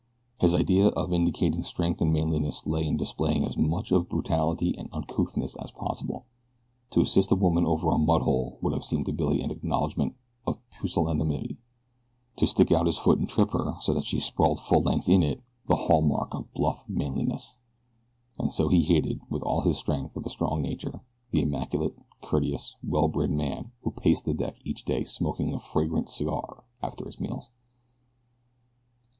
His 0.39 0.55
idea 0.55 0.87
of 0.87 1.13
indicating 1.13 1.61
strength 1.61 2.01
and 2.01 2.11
manliness 2.11 2.65
lay 2.65 2.87
in 2.87 2.97
displaying 2.97 3.45
as 3.45 3.55
much 3.55 3.91
of 3.91 4.09
brutality 4.09 4.73
and 4.75 4.89
uncouthness 4.91 5.55
as 5.57 5.69
possible. 5.69 6.25
To 6.89 7.01
assist 7.01 7.31
a 7.31 7.35
woman 7.35 7.67
over 7.67 7.87
a 7.91 7.99
mud 7.99 8.23
hole 8.23 8.57
would 8.63 8.73
have 8.73 8.83
seemed 8.83 9.05
to 9.05 9.13
Billy 9.13 9.41
an 9.43 9.51
acknowledgement 9.51 10.15
of 10.47 10.57
pusillanimity 10.71 11.57
to 12.37 12.47
stick 12.47 12.71
out 12.71 12.87
his 12.87 12.97
foot 12.97 13.19
and 13.19 13.29
trip 13.29 13.51
her 13.51 13.75
so 13.81 13.93
that 13.93 14.05
she 14.05 14.19
sprawled 14.19 14.59
full 14.59 14.81
length 14.81 15.07
in 15.07 15.21
it, 15.21 15.39
the 15.67 15.75
hall 15.75 16.01
mark 16.01 16.33
of 16.33 16.51
bluff 16.51 16.83
manliness. 16.87 17.55
And 18.39 18.51
so 18.51 18.69
he 18.69 18.81
hated, 18.81 19.21
with 19.29 19.43
all 19.43 19.61
the 19.61 19.71
strength 19.75 20.17
of 20.17 20.25
a 20.25 20.29
strong 20.29 20.63
nature, 20.63 21.01
the 21.29 21.43
immaculate, 21.43 21.95
courteous, 22.23 22.75
well 22.81 23.07
bred 23.07 23.29
man 23.29 23.71
who 23.83 23.91
paced 23.91 24.25
the 24.25 24.33
deck 24.33 24.55
each 24.63 24.83
day 24.83 25.03
smoking 25.03 25.53
a 25.53 25.59
fragrant 25.59 26.09
cigar 26.09 26.63
after 26.81 27.05
his 27.05 27.19
meals. 27.19 27.51